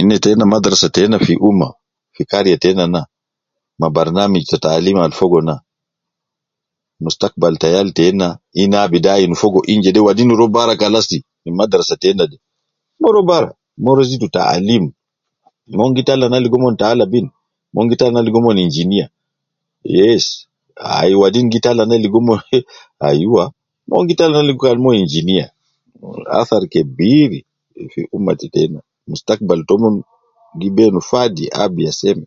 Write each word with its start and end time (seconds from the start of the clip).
Ina 0.00 0.16
tena 0.24 0.44
madrasa 0.52 0.88
tena 0.96 1.16
fi 1.24 1.34
umma, 1.48 1.68
fi 2.14 2.22
kariya 2.30 2.56
tena 2.64 2.84
na, 2.94 3.00
ma 3.78 3.86
barnamij 3.96 4.44
ta 4.50 4.56
taalim 4.64 4.98
al 5.00 5.12
fogo 5.18 5.38
na, 5.48 5.54
mustakbal 7.02 7.54
ta 7.60 7.68
yal 7.74 7.88
tena 7.98 8.26
ina 8.62 8.76
abidu 8.84 9.08
ayin 9.10 9.34
fogo 9.40 9.60
in 9.70 9.82
jede 9.84 10.00
wadin 10.06 10.30
rua 10.38 10.48
bara 10.56 10.74
kalas, 10.80 11.06
fi 11.40 11.48
madrasa 11.58 11.94
tena 12.02 12.24
de, 12.30 12.36
mon 13.00 13.12
rua 13.14 13.22
bara, 13.30 13.50
mon 13.82 13.94
rua 13.96 14.04
zidu 14.10 14.28
taalim, 14.36 14.84
mon 15.78 15.94
gi 15.96 16.02
tala 16.08 16.26
na 16.28 16.40
ligo 16.44 16.56
mon 16.64 16.76
ta 16.80 16.86
alab 16.92 17.12
in, 17.18 17.26
mon 17.74 17.88
gi 17.90 17.96
tala 17.98 18.12
na 18.14 18.22
ligo 18.26 18.38
omon 18.40 18.58
engineer 18.64 19.08
,yes, 19.96 20.26
ai 20.98 21.12
wadin 21.20 21.50
gi 21.52 21.58
tala 21.64 21.82
na 21.86 21.96
ligo 22.04 22.18
omon 22.22 22.40
heh 22.50 22.64
ai 23.06 23.22
wa, 23.32 23.44
mon 23.90 24.06
gi 24.08 24.14
tala 24.18 24.34
na 24.40 24.42
ligo 24.48 24.64
omon 24.64 24.86
kala 24.88 24.96
engineer 25.02 25.48
,wu 26.02 26.08
athar 26.40 26.64
kebiri, 26.72 27.40
fi 27.92 28.00
ummat 28.16 28.40
tena, 28.54 28.80
mustakbal 29.08 29.60
tomon 29.68 29.96
gi 30.60 30.68
ben 30.76 30.94
fadi 31.08 31.44
abiya 31.62 31.90
seme 31.98 32.24